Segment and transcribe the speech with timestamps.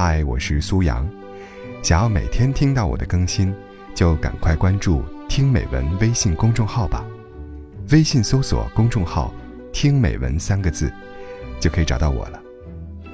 [0.00, 1.04] 嗨，我是苏阳。
[1.82, 3.52] 想要每天听到我的更新，
[3.96, 7.04] 就赶快关注“听美文”微信公众号吧。
[7.90, 9.34] 微信搜索公众号
[9.74, 10.88] “听美文”三个字，
[11.58, 12.40] 就可以找到我了。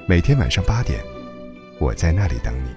[0.07, 1.03] 每天晚上八点，
[1.79, 2.69] 我在那里等你。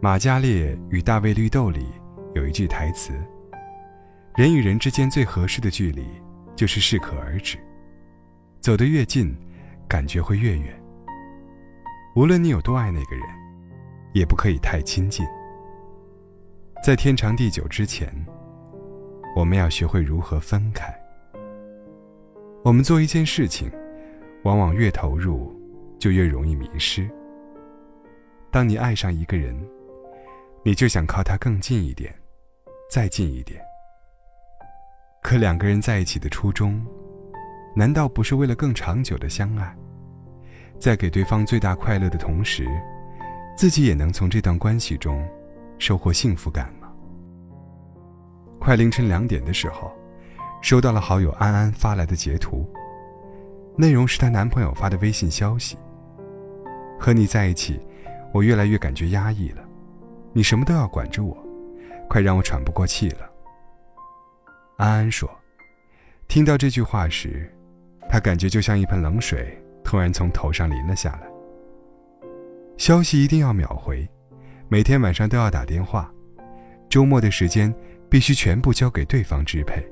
[0.00, 1.86] 马加列与大卫绿豆里
[2.34, 3.12] 有一句台词。
[4.40, 6.02] 人与人之间最合适的距离，
[6.56, 7.58] 就是适可而止。
[8.58, 9.36] 走得越近，
[9.86, 10.82] 感觉会越远。
[12.16, 13.26] 无论你有多爱那个人，
[14.14, 15.26] 也不可以太亲近。
[16.82, 18.10] 在天长地久之前，
[19.36, 20.90] 我们要学会如何分开。
[22.64, 23.70] 我们做一件事情，
[24.44, 25.54] 往往越投入，
[25.98, 27.06] 就越容易迷失。
[28.50, 29.54] 当你爱上一个人，
[30.64, 32.10] 你就想靠他更近一点，
[32.90, 33.62] 再近一点。
[35.22, 36.84] 可两个人在一起的初衷，
[37.76, 39.76] 难道不是为了更长久的相爱，
[40.78, 42.66] 在给对方最大快乐的同时，
[43.56, 45.22] 自己也能从这段关系中
[45.78, 46.90] 收获幸福感吗？
[48.58, 49.92] 快凌晨两点的时候，
[50.62, 52.68] 收到了好友安安发来的截图，
[53.76, 55.76] 内容是她男朋友发的微信消息
[56.98, 57.78] ：“和你在一起，
[58.32, 59.62] 我越来越感觉压抑了，
[60.32, 61.36] 你什么都要管着我，
[62.08, 63.29] 快让我喘不过气了。”
[64.80, 65.30] 安安说
[66.26, 67.52] ：“听到这句话时，
[68.08, 71.28] 他感觉就像一盆冷水突然从头上淋了下来。
[72.78, 74.08] 消息一定要秒回，
[74.70, 76.10] 每天晚上都要打电话，
[76.88, 77.70] 周末的时间
[78.08, 79.86] 必须全部交给对方支配。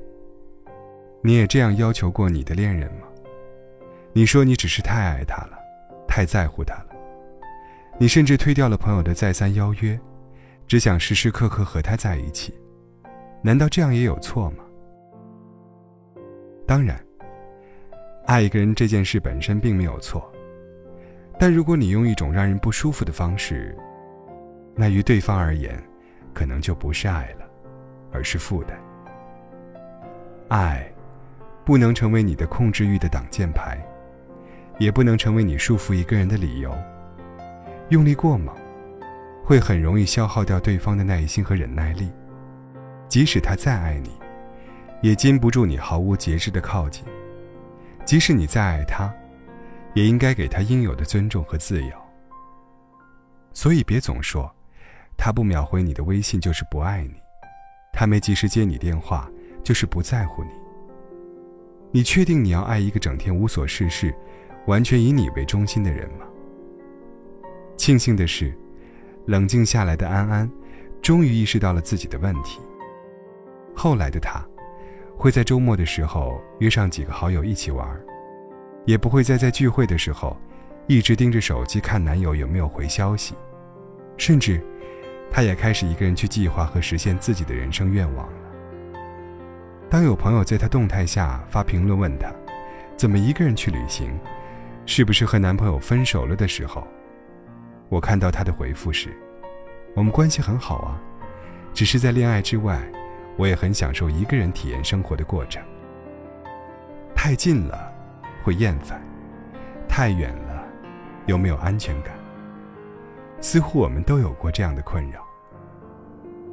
[1.21, 3.05] 你也这样要求过你的恋人吗？
[4.11, 5.59] 你说你只是太爱他了，
[6.07, 6.89] 太在乎他了。
[7.99, 9.99] 你甚至推掉了朋友的再三邀约，
[10.65, 12.51] 只想时时刻刻和他在一起。
[13.43, 14.63] 难道这样也有错吗？”
[16.69, 17.03] 当然，
[18.27, 20.31] 爱一个人这件事本身并没有错，
[21.39, 23.75] 但如果你用一种让人不舒服的方式，
[24.75, 25.83] 那于对方而言，
[26.31, 27.49] 可能就不是爱了，
[28.11, 28.79] 而是负担。
[30.49, 30.87] 爱，
[31.65, 33.83] 不能成为你的控制欲的挡箭牌，
[34.77, 36.71] 也不能成为你束缚一个人的理由。
[37.87, 38.55] 用力过猛，
[39.43, 42.11] 会很容易消耗掉对方的耐心和忍耐力，
[43.07, 44.11] 即使他再爱你。
[45.01, 47.05] 也禁不住你毫无节制的靠近，
[48.03, 49.13] 即使你再爱他，
[49.93, 51.91] 也应该给他应有的尊重和自由。
[53.53, 54.53] 所以别总说，
[55.17, 57.15] 他不秒回你的微信就是不爱你，
[57.93, 59.29] 他没及时接你电话
[59.63, 60.49] 就是不在乎你。
[61.91, 64.13] 你确定你要爱一个整天无所事事、
[64.67, 66.25] 完全以你为中心的人吗？
[67.77, 68.53] 庆幸的是，
[69.25, 70.51] 冷静下来的安安，
[71.01, 72.59] 终于意识到了自己的问题。
[73.73, 74.45] 后来的他。
[75.19, 77.85] 会在周末的时候约上几个好友一起玩，
[78.85, 80.37] 也不会再在聚会的时候
[80.87, 83.35] 一直盯着手机看男友有没有回消息，
[84.15, 84.63] 甚至，
[85.29, 88.33] 她也开始一个人去计划和实现自己的人生愿望了。
[89.89, 92.31] 当有朋友在她动态下发评论问她，
[92.95, 94.17] 怎么一个人去旅行，
[94.85, 96.87] 是不是和男朋友分手了的时候，
[97.89, 99.09] 我看到她的回复是：
[99.95, 100.97] 我们关系很好啊，
[101.73, 102.81] 只是在恋爱之外。
[103.39, 105.63] 我也很享受一个人体验生活的过程。
[107.15, 107.89] 太近了，
[108.43, 108.99] 会厌烦；
[109.87, 110.67] 太远了，
[111.25, 112.13] 又没有安全感。
[113.39, 115.25] 似乎我们都有过这样的困扰。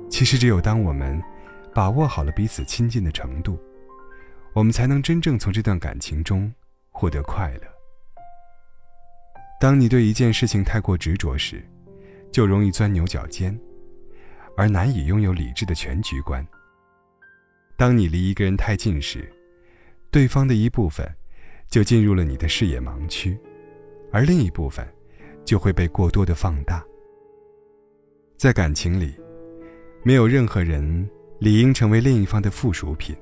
[0.09, 1.21] 其实，只有当我们
[1.75, 3.59] 把握好了彼此亲近的程度，
[4.53, 6.53] 我们才能真正从这段感情中
[6.91, 7.63] 获得快乐。
[9.59, 11.69] 当你对一件事情太过执着时，
[12.31, 13.59] 就容易钻牛角尖，
[14.57, 16.47] 而难以拥有理智的全局观。
[17.77, 19.31] 当你离一个人太近时，
[20.11, 21.07] 对方的一部分
[21.69, 23.39] 就进入了你的视野盲区，
[24.11, 24.87] 而另一部分
[25.45, 26.83] 就会被过多的放大。
[28.39, 29.15] 在感情里，
[30.03, 31.07] 没有任何人
[31.39, 33.15] 理应成为另一方的附属品。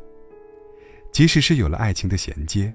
[1.11, 2.73] 即使是有了爱情的衔接，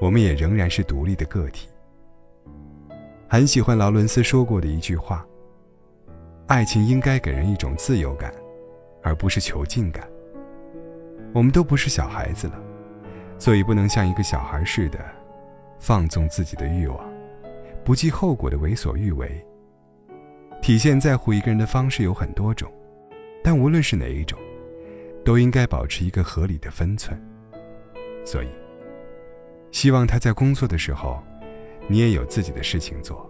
[0.00, 1.68] 我们也仍然是独立的个体。
[3.28, 5.24] 很喜欢劳伦斯说过的一句话
[6.48, 8.34] ：“爱情应该给人一种自由感，
[9.02, 10.08] 而不是囚禁感。”
[11.32, 12.60] 我们都不是小孩子了，
[13.38, 14.98] 所以不能像一个小孩似的
[15.78, 16.98] 放纵自己的欲望，
[17.84, 19.44] 不计后果的为所欲为。
[20.60, 22.70] 体现在乎一个人的方式有很多种，
[23.42, 24.38] 但无论是哪一种，
[25.24, 27.18] 都应该保持一个合理的分寸。
[28.26, 28.48] 所以，
[29.72, 31.22] 希望他在工作的时候，
[31.88, 33.28] 你也有自己的事情做。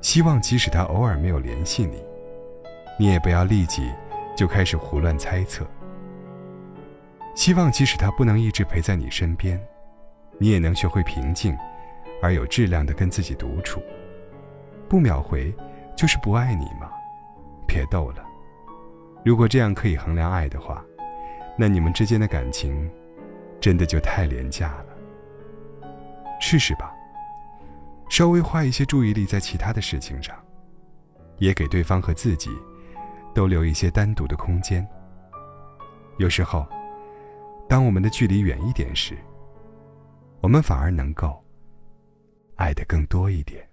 [0.00, 2.02] 希望即使他偶尔没有联系你，
[2.98, 3.90] 你也不要立即
[4.36, 5.66] 就开始胡乱猜测。
[7.34, 9.60] 希望即使他不能一直陪在你身边，
[10.38, 11.56] 你也能学会平静
[12.22, 13.82] 而有质量的跟自己独处。
[14.88, 15.54] 不秒回，
[15.96, 16.90] 就是不爱你吗？
[17.66, 18.22] 别逗了。
[19.24, 20.84] 如果这样可以衡量爱的话，
[21.56, 22.90] 那你们之间的感情，
[23.60, 24.86] 真的就太廉价了。
[26.40, 26.92] 试试吧，
[28.10, 30.36] 稍微花一些注意力在其他的事情上，
[31.38, 32.50] 也给对方和自己
[33.32, 34.86] 都留一些单独的空间。
[36.18, 36.66] 有时候，
[37.68, 39.16] 当我们的距离远一点时，
[40.40, 41.42] 我们反而能够
[42.56, 43.66] 爱得更多一点。